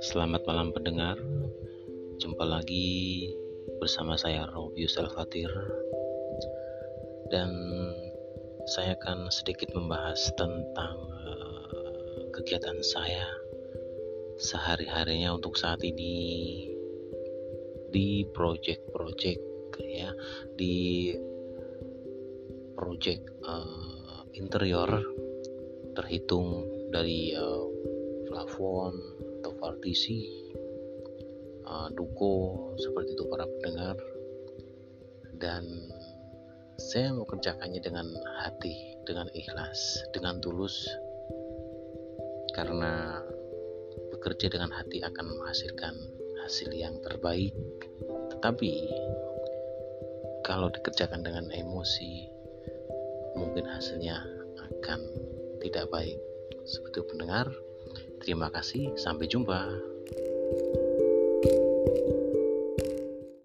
Selamat 0.00 0.48
malam 0.48 0.72
pendengar. 0.72 1.20
Jumpa 2.16 2.40
lagi 2.48 3.28
bersama 3.84 4.16
saya 4.16 4.48
Robius 4.48 4.96
Alfatir 4.96 5.52
Dan 7.28 7.52
saya 8.64 8.96
akan 8.96 9.28
sedikit 9.28 9.76
membahas 9.76 10.32
tentang 10.40 10.96
uh, 11.04 12.32
kegiatan 12.32 12.80
saya 12.80 13.28
Sehari-harinya 14.40 15.36
untuk 15.36 15.60
saat 15.60 15.84
ini 15.84 16.64
Di 17.92 18.24
project-project 18.32 19.44
ya 19.84 20.16
Di 20.56 21.12
project 22.72 23.28
uh, 23.44 23.97
interior 24.38 25.02
terhitung 25.98 26.62
dari 26.94 27.34
uh, 27.34 27.66
plafon 28.30 28.94
atau 29.42 29.52
partisi 29.58 30.24
uh, 31.66 31.90
duko 31.90 32.72
seperti 32.78 33.18
itu 33.18 33.24
para 33.26 33.44
pendengar. 33.58 33.98
Dan 35.38 35.66
saya 36.78 37.14
mengerjakannya 37.14 37.82
dengan 37.82 38.06
hati 38.42 38.98
dengan 39.02 39.26
ikhlas 39.34 40.06
dengan 40.14 40.38
tulus. 40.38 40.86
Karena 42.54 43.22
bekerja 44.14 44.50
dengan 44.50 44.74
hati 44.74 44.98
akan 45.02 45.26
menghasilkan 45.34 45.94
hasil 46.42 46.70
yang 46.74 46.98
terbaik. 47.02 47.54
Tetapi 48.34 48.72
kalau 50.42 50.70
dikerjakan 50.74 51.22
dengan 51.22 51.46
emosi 51.54 52.37
mungkin 53.36 53.66
hasilnya 53.66 54.22
akan 54.56 55.00
tidak 55.60 55.90
baik 55.90 56.16
seperti 56.64 57.00
pendengar 57.08 57.48
Terima 58.18 58.50
kasih, 58.50 58.92
sampai 58.98 59.30
jumpa. 59.30 59.60